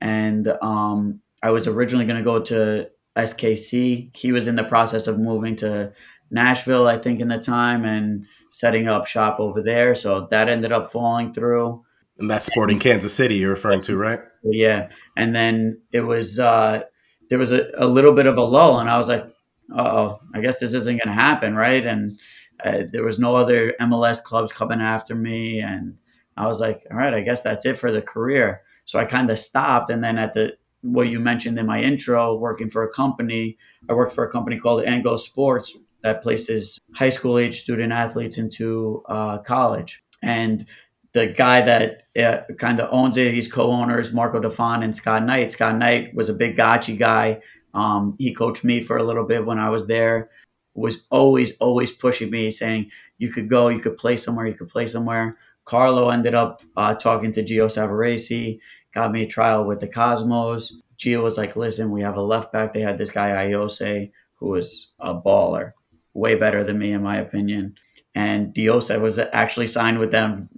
[0.00, 4.16] and um, I was originally going to go to SKC.
[4.16, 5.92] He was in the process of moving to
[6.30, 9.94] Nashville, I think, in the time, and setting up shop over there.
[9.94, 11.84] So that ended up falling through.
[12.18, 14.20] And that's Sporting Kansas City you're referring to, right?
[14.44, 14.90] Yeah.
[15.16, 16.82] And then it was, uh,
[17.30, 19.24] there was a, a little bit of a lull, and I was like,
[19.74, 21.84] uh oh, I guess this isn't going to happen, right?
[21.84, 22.18] And
[22.64, 25.60] uh, there was no other MLS clubs coming after me.
[25.60, 25.96] And
[26.36, 28.62] I was like, all right, I guess that's it for the career.
[28.84, 29.90] So I kind of stopped.
[29.90, 33.92] And then at the, what you mentioned in my intro, working for a company, I
[33.92, 39.02] worked for a company called Ango Sports, that places high school age student athletes into
[39.08, 40.02] uh, college.
[40.22, 40.66] And
[41.12, 45.52] the guy that uh, kind of owns it, he's co-owners Marco Defon and Scott Knight.
[45.52, 47.40] Scott Knight was a big Gottschee guy.
[47.74, 50.30] Um, he coached me for a little bit when I was there.
[50.74, 54.68] Was always always pushing me, saying you could go, you could play somewhere, you could
[54.68, 55.36] play somewhere.
[55.64, 58.58] Carlo ended up uh, talking to Gio Savarese,
[58.94, 60.76] got me a trial with the Cosmos.
[60.98, 62.72] Gio was like, "Listen, we have a left back.
[62.72, 65.72] They had this guy Ayoze, who was a baller
[66.14, 67.76] way better than me in my opinion.
[68.14, 70.48] And Diosa was actually signed with them.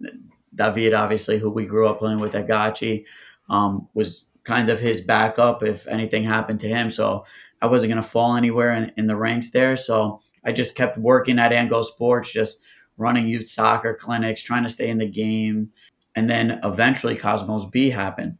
[0.54, 3.04] David, obviously, who we grew up playing with at Gottschee,
[3.50, 6.90] um, was kind of his backup if anything happened to him.
[6.90, 7.24] So
[7.60, 9.76] I wasn't going to fall anywhere in, in the ranks there.
[9.76, 12.60] So I just kept working at Ango Sports, just
[12.96, 15.70] running youth soccer clinics, trying to stay in the game.
[16.14, 18.38] And then eventually Cosmos B happened.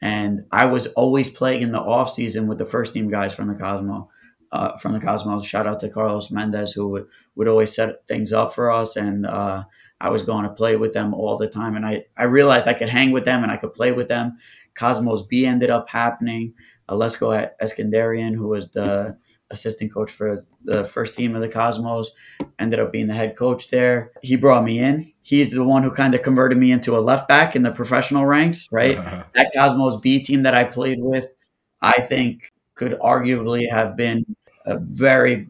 [0.00, 3.48] And I was always playing in the off season with the first team guys from
[3.48, 4.08] the Cosmo
[4.52, 5.44] uh, from the Cosmos.
[5.44, 8.96] Shout out to Carlos Mendes, who would, would always set things up for us.
[8.96, 9.64] And uh,
[10.00, 11.76] I was going to play with them all the time.
[11.76, 14.38] And I, I realized I could hang with them and I could play with them.
[14.74, 16.54] Cosmos B ended up happening.
[16.88, 19.16] Alecko Eskandarian, who was the
[19.50, 22.10] assistant coach for the first team of the Cosmos,
[22.58, 24.12] ended up being the head coach there.
[24.22, 25.09] He brought me in.
[25.30, 28.26] He's the one who kind of converted me into a left back in the professional
[28.26, 28.98] ranks, right?
[28.98, 29.22] Uh-huh.
[29.36, 31.36] That Cosmos B team that I played with,
[31.80, 34.24] I think could arguably have been
[34.66, 35.46] a very,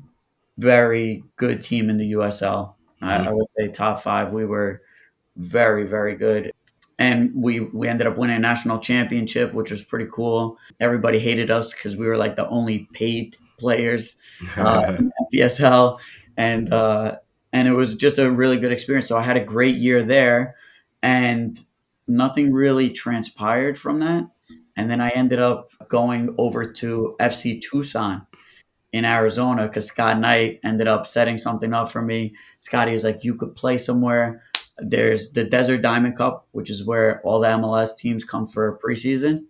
[0.59, 2.75] very good team in the USL.
[3.01, 3.05] Mm-hmm.
[3.07, 4.35] I, I, would say top five.
[4.35, 4.83] We were
[5.39, 6.53] very, very good.
[6.99, 10.59] And we, we ended up winning a national championship, which was pretty cool.
[10.81, 14.19] Everybody hated us because we were like the only paid players
[14.59, 15.99] uh, in PSL.
[16.37, 17.17] And, uh,
[17.53, 19.07] and it was just a really good experience.
[19.07, 20.57] So I had a great year there,
[21.03, 21.59] and
[22.07, 24.29] nothing really transpired from that.
[24.77, 28.27] And then I ended up going over to FC Tucson,
[28.93, 32.35] in Arizona because Scott Knight ended up setting something up for me.
[32.61, 34.43] Scotty was like, you could play somewhere.
[34.79, 39.45] There's the Desert Diamond Cup, which is where all the MLS teams come for preseason.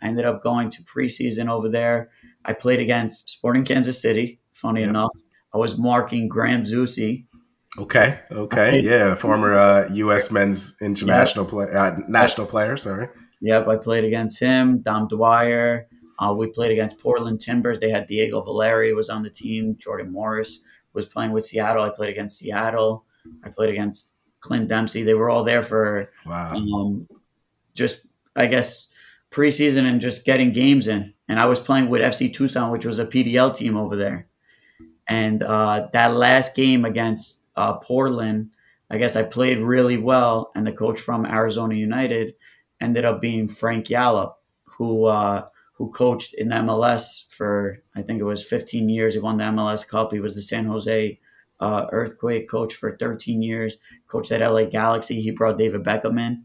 [0.00, 2.10] I ended up going to preseason over there.
[2.44, 4.40] I played against Sporting Kansas City.
[4.52, 4.90] Funny yep.
[4.90, 5.10] enough,
[5.54, 7.24] I was marking Graham Zusi.
[7.78, 8.20] Okay.
[8.30, 8.80] Okay.
[8.80, 10.30] Yeah, former uh, U.S.
[10.30, 11.50] men's international yep.
[11.50, 12.76] play, uh, national player.
[12.76, 13.08] Sorry.
[13.40, 14.82] Yep, I played against him.
[14.82, 15.88] Dom Dwyer.
[16.18, 17.80] Uh, we played against Portland Timbers.
[17.80, 19.76] They had Diego Valeri was on the team.
[19.78, 20.60] Jordan Morris
[20.92, 21.82] was playing with Seattle.
[21.82, 23.04] I played against Seattle.
[23.42, 25.02] I played against Clint Dempsey.
[25.02, 26.54] They were all there for wow.
[26.54, 27.08] um,
[27.74, 28.02] just,
[28.36, 28.86] I guess,
[29.30, 31.12] preseason and just getting games in.
[31.28, 34.28] And I was playing with FC Tucson, which was a PDL team over there.
[35.08, 38.50] And uh, that last game against uh, Portland,
[38.90, 40.52] I guess I played really well.
[40.54, 42.34] And the coach from Arizona United
[42.80, 44.34] ended up being Frank Yallop,
[44.64, 49.14] who uh, who coached in the MLS for I think it was 15 years.
[49.14, 50.12] He won the MLS Cup.
[50.12, 51.18] He was the San Jose
[51.60, 53.76] uh, Earthquake coach for 13 years.
[54.06, 55.20] Coached at LA Galaxy.
[55.20, 56.44] He brought David Beckham in,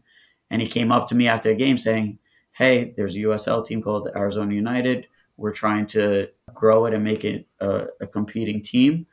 [0.50, 2.18] and he came up to me after a game saying,
[2.52, 5.06] "Hey, there's a USL team called Arizona United.
[5.36, 9.06] We're trying to grow it and make it a, a competing team.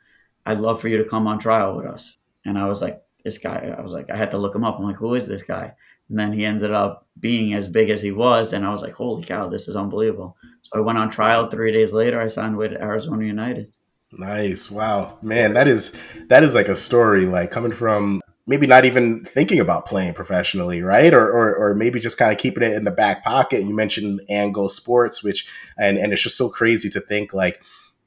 [0.46, 3.38] I'd love for you to come on trial with us." And I was like, this
[3.38, 3.74] guy.
[3.76, 4.78] I was like, I had to look him up.
[4.78, 5.74] I'm like, who is this guy?
[6.08, 8.94] And then he ended up being as big as he was, and I was like,
[8.94, 10.36] holy cow, this is unbelievable.
[10.62, 11.50] So I went on trial.
[11.50, 13.72] Three days later, I signed with Arizona United.
[14.12, 14.70] Nice.
[14.70, 15.18] Wow.
[15.20, 19.58] Man, that is that is like a story like coming from maybe not even thinking
[19.58, 21.12] about playing professionally, right?
[21.12, 23.64] Or, or, or maybe just kind of keeping it in the back pocket.
[23.64, 27.60] You mentioned Ango Sports, which, and, and it's just so crazy to think like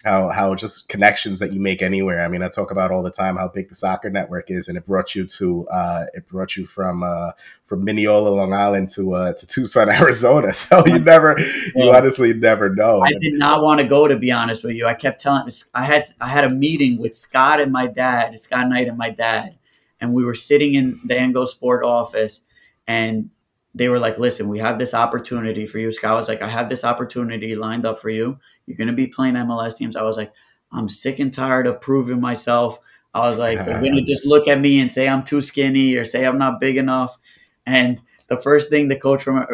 [0.03, 2.23] how, how just connections that you make anywhere.
[2.23, 4.77] I mean, I talk about all the time how big the soccer network is, and
[4.77, 7.31] it brought you to, uh, it brought you from, uh,
[7.63, 10.53] from Mineola, Long Island to, uh, to Tucson, Arizona.
[10.53, 11.35] So you never,
[11.75, 13.01] you honestly never know.
[13.01, 14.85] I did not want to go, to be honest with you.
[14.85, 18.69] I kept telling, I had, I had a meeting with Scott and my dad, Scott
[18.69, 19.55] Knight and my dad
[20.01, 22.41] and we were sitting in the Ango Sport office,
[22.87, 23.29] and
[23.75, 26.69] they were like, "Listen, we have this opportunity for you." Scott was like, "I have
[26.69, 28.37] this opportunity lined up for you.
[28.65, 30.31] You're going to be playing MLS teams." I was like,
[30.71, 32.79] "I'm sick and tired of proving myself."
[33.13, 35.95] I was like, "They're going to just look at me and say I'm too skinny
[35.95, 37.17] or say I'm not big enough."
[37.65, 39.45] And the first thing the coach from uh,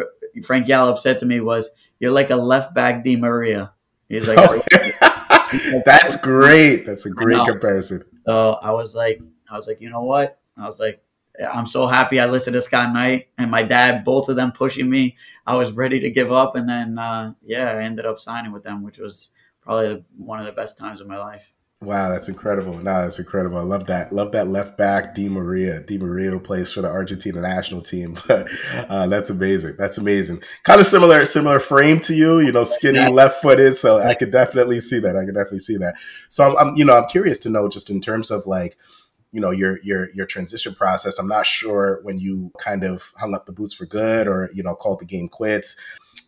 [0.42, 3.72] Frank Yallop said to me was, "You're like a left back Di Maria."
[4.08, 4.38] He's like,
[5.84, 6.86] "That's great.
[6.86, 10.38] That's a great comparison." So I was like, I was like, you know what?
[10.56, 10.98] I was like,
[11.44, 14.88] I'm so happy I listened to Scott Knight and my dad, both of them pushing
[14.88, 15.16] me.
[15.46, 16.56] I was ready to give up.
[16.56, 20.46] And then, uh, yeah, I ended up signing with them, which was probably one of
[20.46, 21.52] the best times of my life.
[21.82, 22.72] Wow, that's incredible.
[22.78, 23.58] No, that's incredible.
[23.58, 24.10] I love that.
[24.10, 25.80] Love that left back, Di Maria.
[25.80, 28.16] Di Maria plays for the Argentina national team.
[28.26, 28.48] But
[28.88, 29.74] uh, that's amazing.
[29.78, 30.42] That's amazing.
[30.62, 32.40] Kind of similar, similar frame to you.
[32.40, 33.08] You know, skinny, yeah.
[33.08, 33.76] left footed.
[33.76, 35.16] So I could definitely see that.
[35.16, 35.96] I could definitely see that.
[36.30, 38.78] So I'm, I'm, you know, I'm curious to know just in terms of like
[39.36, 41.18] you know your your your transition process.
[41.18, 44.62] I'm not sure when you kind of hung up the boots for good or you
[44.62, 45.76] know called the game quits,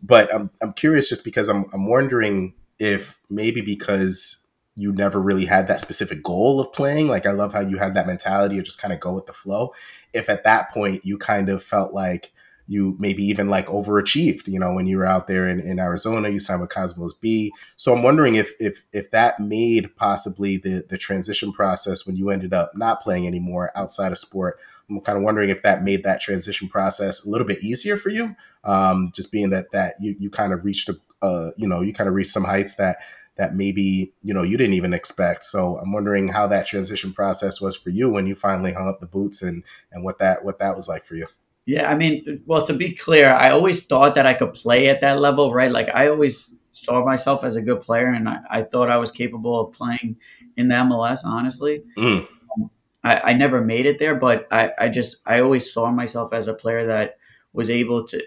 [0.02, 4.44] but I'm I'm curious just because I'm I'm wondering if maybe because
[4.76, 7.08] you never really had that specific goal of playing.
[7.08, 9.32] Like I love how you had that mentality of just kind of go with the
[9.32, 9.72] flow.
[10.12, 12.30] If at that point you kind of felt like
[12.68, 16.28] you maybe even like overachieved, you know, when you were out there in, in Arizona,
[16.28, 17.50] you signed with Cosmos B.
[17.76, 22.30] So I'm wondering if if if that made possibly the the transition process when you
[22.30, 24.58] ended up not playing anymore outside of sport.
[24.90, 28.10] I'm kind of wondering if that made that transition process a little bit easier for
[28.10, 31.80] you, um, just being that that you you kind of reached a uh, you know
[31.80, 32.98] you kind of reached some heights that
[33.38, 35.42] that maybe you know you didn't even expect.
[35.44, 39.00] So I'm wondering how that transition process was for you when you finally hung up
[39.00, 41.28] the boots and and what that what that was like for you.
[41.68, 45.02] Yeah, I mean, well, to be clear, I always thought that I could play at
[45.02, 45.70] that level, right?
[45.70, 49.10] Like I always saw myself as a good player, and I, I thought I was
[49.10, 50.16] capable of playing
[50.56, 51.26] in the MLS.
[51.26, 52.26] Honestly, mm.
[52.56, 52.70] um,
[53.04, 56.48] I, I, never made it there, but I, I just I always saw myself as
[56.48, 57.18] a player that
[57.52, 58.24] was able to.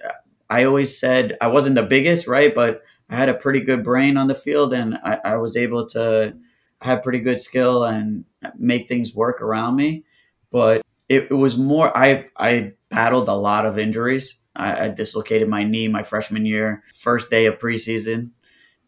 [0.51, 2.53] I always said I wasn't the biggest, right?
[2.53, 5.87] But I had a pretty good brain on the field, and I, I was able
[5.87, 6.37] to
[6.83, 8.23] have pretty good skill and
[8.59, 10.03] make things work around me.
[10.51, 14.37] But it, it was more I I battled a lot of injuries.
[14.55, 18.31] I, I, dislocated my knee my freshman year, first day of preseason,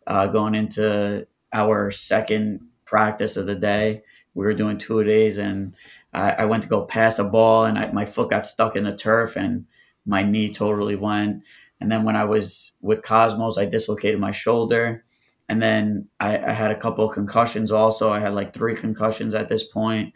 [0.07, 4.03] uh, going into our second practice of the day.
[4.35, 5.75] We were doing two days, and
[6.13, 8.85] I, I went to go pass a ball, and I, my foot got stuck in
[8.85, 9.65] the turf, and
[10.05, 11.43] my knee totally went.
[11.81, 15.03] And then when I was with Cosmos, I dislocated my shoulder.
[15.49, 18.09] And then I, I had a couple of concussions also.
[18.09, 20.13] I had like three concussions at this point,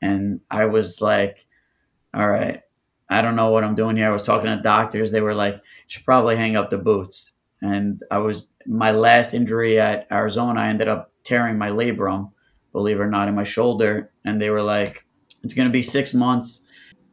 [0.00, 1.47] And I was like,
[2.14, 2.62] all right,
[3.10, 4.08] I don't know what I'm doing here.
[4.08, 5.10] I was talking to doctors.
[5.10, 7.32] They were like, should probably hang up the boots.
[7.62, 12.32] And I was, my last injury at Arizona, I ended up tearing my labrum,
[12.72, 14.10] believe it or not, in my shoulder.
[14.24, 15.04] And they were like,
[15.42, 16.62] it's going to be six months.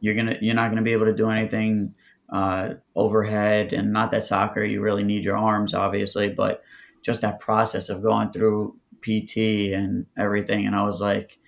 [0.00, 1.94] You're going to, you're not going to be able to do anything
[2.30, 3.72] uh, overhead.
[3.72, 6.62] And not that soccer, you really need your arms, obviously, but
[7.02, 10.66] just that process of going through PT and everything.
[10.66, 11.38] And I was like,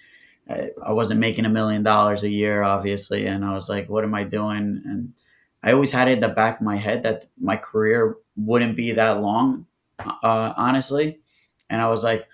[0.48, 4.14] I, wasn't making a million dollars a year, obviously, and I was like, "What am
[4.14, 5.12] I doing?" And
[5.62, 8.92] I always had it in the back of my head that my career wouldn't be
[8.92, 9.66] that long,
[9.98, 11.20] uh, honestly.
[11.68, 12.26] And I was like,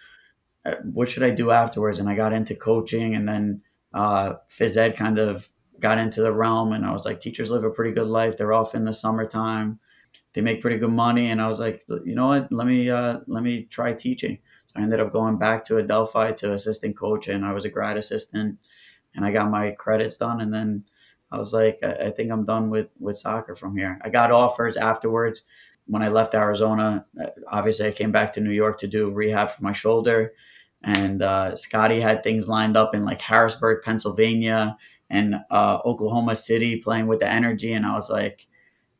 [0.64, 4.76] uh, "What should I do afterwards?" And I got into coaching, and then uh, phys
[4.76, 5.48] ed kind of
[5.80, 6.72] got into the realm.
[6.72, 8.36] And I was like, "Teachers live a pretty good life.
[8.36, 9.80] They're off in the summertime.
[10.34, 12.52] They make pretty good money." And I was like, "You know what?
[12.52, 14.38] Let me uh, let me try teaching."
[14.76, 17.96] I ended up going back to Adelphi to assistant coach, and I was a grad
[17.96, 18.58] assistant,
[19.14, 20.84] and I got my credits done, and then
[21.30, 23.98] I was like, I, I think I'm done with with soccer from here.
[24.02, 25.42] I got offers afterwards
[25.86, 27.06] when I left Arizona.
[27.20, 30.34] Uh, obviously, I came back to New York to do rehab for my shoulder,
[30.82, 34.76] and uh, Scotty had things lined up in like Harrisburg, Pennsylvania,
[35.10, 38.46] and uh, Oklahoma City, playing with the Energy, and I was like.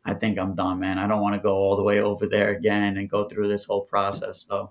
[0.07, 0.99] I think I'm done, man.
[0.99, 3.65] I don't want to go all the way over there again and go through this
[3.65, 4.45] whole process.
[4.47, 4.71] So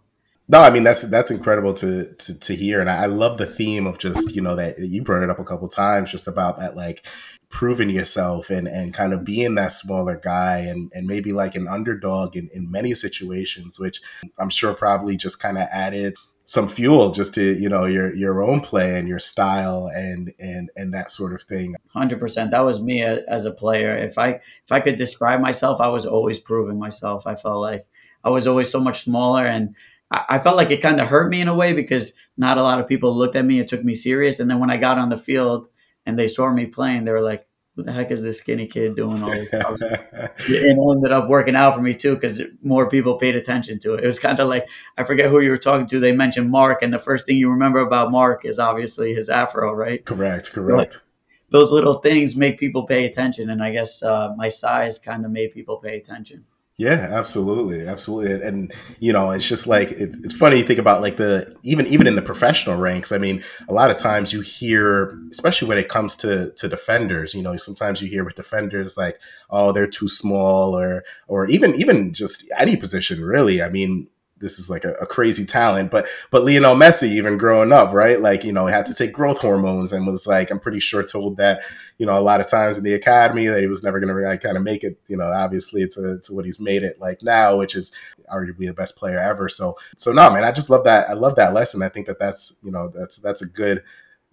[0.53, 3.47] No, I mean that's that's incredible to to, to hear, and I, I, love the
[3.47, 6.59] theme of just you know that you brought it up a couple times, just about
[6.59, 7.07] that like
[7.49, 11.67] proving yourself and and kind of being that smaller guy and and maybe like an
[11.67, 13.99] underdog in in many situations, which
[14.37, 16.13] I'm sure probably just kind of added
[16.45, 20.69] some fuel just to you know your your own play and your style and and
[20.75, 21.73] and that sort of thing.
[21.95, 23.97] 100% that was me as a player.
[23.97, 27.25] If i if i could describe myself i was always proving myself.
[27.25, 27.87] I felt like
[28.23, 29.75] i was always so much smaller and
[30.13, 32.63] i, I felt like it kind of hurt me in a way because not a
[32.63, 34.97] lot of people looked at me and took me serious and then when i got
[34.97, 35.67] on the field
[36.05, 38.95] and they saw me playing they were like what the heck is this skinny kid
[38.95, 39.81] doing all this stuff?
[39.81, 43.95] and it ended up working out for me too because more people paid attention to
[43.95, 44.03] it.
[44.03, 45.99] It was kind of like I forget who you were talking to.
[45.99, 49.73] They mentioned Mark, and the first thing you remember about Mark is obviously his afro,
[49.73, 50.05] right?
[50.05, 50.93] Correct, correct.
[50.93, 51.01] But
[51.49, 55.31] those little things make people pay attention, and I guess uh, my size kind of
[55.31, 56.45] made people pay attention.
[56.79, 60.79] Yeah, absolutely, absolutely, and, and you know, it's just like it, it's funny you think
[60.79, 63.11] about like the even even in the professional ranks.
[63.11, 67.35] I mean, a lot of times you hear, especially when it comes to to defenders,
[67.35, 69.19] you know, sometimes you hear with defenders like,
[69.51, 73.61] oh, they're too small, or or even even just any position really.
[73.61, 74.07] I mean,
[74.43, 75.89] this is like a, a, crazy talent.
[75.89, 78.19] But but Lionel Messi, even growing up, right?
[78.19, 81.37] Like, you know, had to take growth hormones and was like, I'm pretty sure told
[81.37, 81.63] that,
[81.97, 84.37] you know, a lot of times in the academy that he was never gonna really
[84.37, 87.57] kind of make it, you know, obviously to, to what he's made it like now,
[87.57, 87.91] which is
[88.31, 89.49] arguably the best player ever.
[89.49, 91.09] So so no, man, I just love that.
[91.09, 91.81] I love that lesson.
[91.81, 93.81] I think that that's, you know, that's that's a good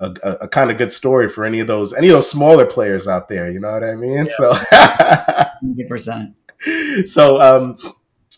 [0.01, 2.67] a, a, a, kind of good story for any of those any of those smaller
[2.67, 3.51] players out there.
[3.51, 4.27] You know what I mean?
[4.27, 4.35] Yeah.
[4.37, 4.53] So,
[5.61, 6.35] hundred percent.
[7.05, 7.77] So, um,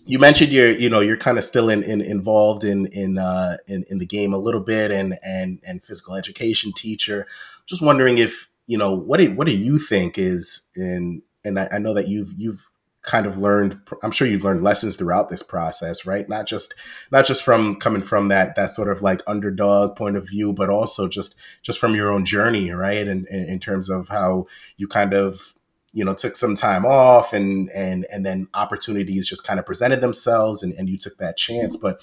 [0.05, 3.57] you mentioned you're you know you're kind of still in, in involved in in, uh,
[3.67, 7.27] in in the game a little bit and and and physical education teacher.
[7.67, 11.69] Just wondering if you know what do what do you think is in and I,
[11.73, 12.69] I know that you've you've
[13.03, 16.73] kind of learned i'm sure you've learned lessons throughout this process right not just
[17.11, 20.71] not just from coming from that that sort of like underdog point of view but
[20.71, 25.13] also just just from your own journey right and in terms of how you kind
[25.13, 25.53] of
[25.93, 30.01] you know took some time off and and and then opportunities just kind of presented
[30.01, 31.77] themselves and, and you took that chance.
[31.77, 32.03] But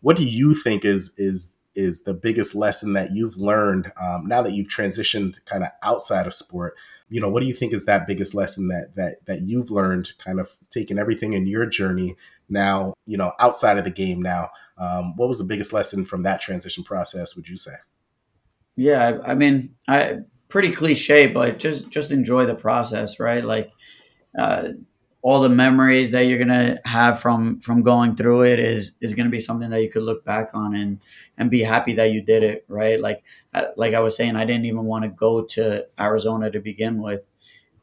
[0.00, 4.42] what do you think is is is the biggest lesson that you've learned um, now
[4.42, 6.76] that you've transitioned kind of outside of sport?
[7.08, 10.12] You know what do you think is that biggest lesson that that that you've learned
[10.18, 12.16] kind of taking everything in your journey
[12.48, 14.50] now you know outside of the game now?
[14.78, 17.72] Um, what was the biggest lesson from that transition process would you say?
[18.76, 20.18] Yeah i mean i
[20.48, 23.44] pretty cliche, but just just enjoy the process, right?
[23.44, 23.70] Like
[24.38, 24.70] uh,
[25.22, 29.30] all the memories that you're gonna have from from going through it is is gonna
[29.30, 31.00] be something that you could look back on and
[31.36, 33.00] and be happy that you did it, right?
[33.00, 33.22] Like
[33.54, 37.02] uh, like I was saying, I didn't even want to go to Arizona to begin
[37.02, 37.28] with,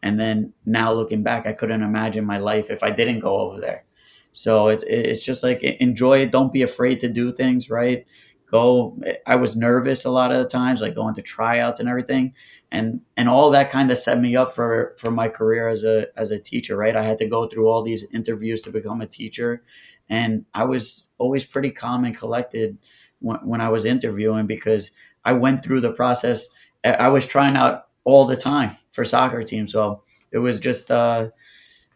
[0.01, 3.60] and then now looking back, I couldn't imagine my life if I didn't go over
[3.60, 3.86] there.
[4.34, 6.32] So it's it's just like enjoy it.
[6.32, 8.06] Don't be afraid to do things, right?
[8.49, 8.97] Go.
[9.25, 12.34] I was nervous a lot of the times, like going to tryouts and everything
[12.75, 16.07] and and all that kind of set me up for for my career as a
[16.17, 16.95] as a teacher right?
[16.95, 19.63] I had to go through all these interviews to become a teacher
[20.07, 22.77] and i was always pretty calm and collected
[23.21, 24.91] when, when i was interviewing because
[25.23, 26.47] i went through the process.
[26.83, 31.29] I was trying out all the time for soccer teams so it was just uh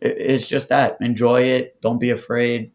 [0.01, 0.97] it, it's just that.
[1.01, 1.81] Enjoy it.
[1.81, 2.71] Don't be afraid.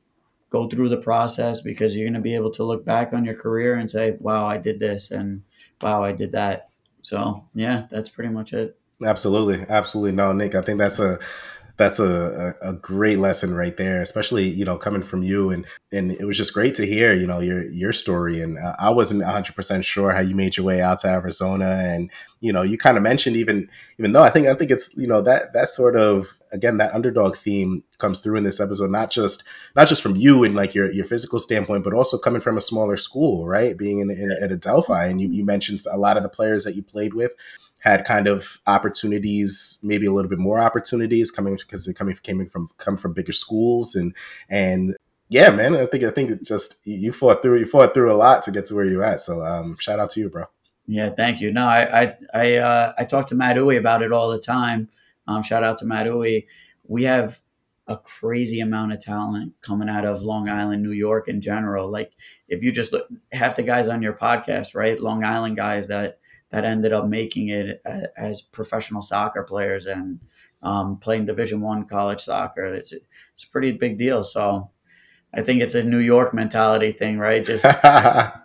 [0.51, 3.35] Go through the process because you're going to be able to look back on your
[3.35, 5.43] career and say wow i did this and
[5.83, 6.69] wow i did that
[7.05, 8.79] so yeah, that's pretty much it.
[9.05, 10.12] Absolutely, absolutely.
[10.12, 11.19] No, Nick, I think that's a
[11.77, 16.13] that's a, a, great lesson right there, especially you know coming from you and and
[16.13, 19.23] it was just great to hear you know your your story and uh, I wasn't
[19.23, 22.11] 100 percent sure how you made your way out to Arizona and
[22.41, 25.09] you know you kind of mentioned even even though I think I think it's you
[25.09, 29.11] know that that sort of again that underdog theme comes through in this episode not
[29.11, 29.43] just
[29.75, 32.61] not just from you and like your your physical standpoint but also coming from a
[32.61, 33.77] smaller school right?
[33.77, 36.77] Being in, in at Adelphi and you, you mentioned a lot of the players that
[36.77, 37.33] you played with
[37.85, 42.44] had kind of opportunities, maybe a little bit more opportunities coming because they're coming came
[42.49, 44.16] from come from bigger schools and
[44.49, 44.97] and
[45.29, 48.16] yeah, man, I think I think it just you fought through you fought through a
[48.16, 49.20] lot to get to where you're at.
[49.20, 50.44] So um, shout out to you, bro.
[50.87, 51.53] Yeah, thank you.
[51.53, 54.88] No, I I I, uh, I talk to Matt Uwe about it all the time.
[55.29, 56.47] Um, shout out to Matt Uwe.
[56.87, 57.40] We have
[57.87, 61.90] a crazy amount of talent coming out of Long Island, New York in general.
[61.90, 62.13] Like
[62.48, 64.98] if you just look half the guys on your podcast, right?
[64.98, 66.19] Long Island guys that
[66.51, 67.83] that ended up making it
[68.17, 70.21] as professional soccer players and
[70.63, 72.65] um, playing Division One college soccer.
[72.65, 74.25] It's it's a pretty big deal.
[74.25, 74.71] So
[75.35, 77.45] I think it's a New York mentality thing, right?
[77.47, 77.65] Just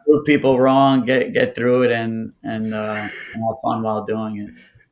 [0.05, 4.37] prove people wrong, get get through it, and and, uh, and have fun while doing
[4.37, 4.49] it.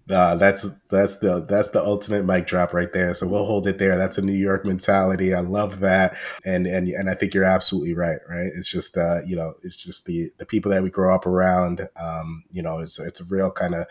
[0.09, 3.13] Uh, that's that's the that's the ultimate mic drop right there.
[3.13, 3.97] So we'll hold it there.
[3.97, 5.33] That's a New York mentality.
[5.33, 8.19] I love that, and and and I think you're absolutely right.
[8.29, 8.51] Right?
[8.55, 11.87] It's just uh, you know, it's just the the people that we grow up around.
[11.99, 13.85] Um, you know, it's it's a real kind of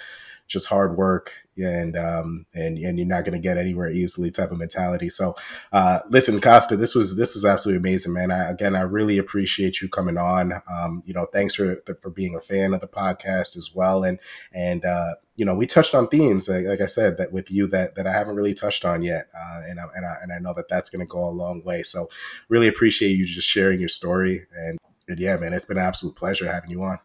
[0.48, 4.50] just hard work and um, and and you're not going to get anywhere easily type
[4.50, 5.08] of mentality.
[5.08, 5.34] So,
[5.72, 8.30] uh, listen, Costa, this was this was absolutely amazing, man.
[8.30, 10.52] I, again, I really appreciate you coming on.
[10.70, 14.18] Um, you know, thanks for for being a fan of the podcast as well, and
[14.52, 17.66] and uh, you know, we touched on themes, like, like, I said, that with you
[17.68, 20.38] that that I haven't really touched on yet, uh, and I, and I, and I
[20.38, 21.82] know that that's going to go a long way.
[21.82, 22.08] So,
[22.48, 24.78] really appreciate you just sharing your story, and,
[25.08, 26.98] and yeah, man, it's been an absolute pleasure having you on.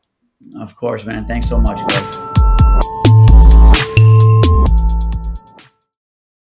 [0.60, 1.22] Of course, man.
[1.22, 2.21] Thanks so much.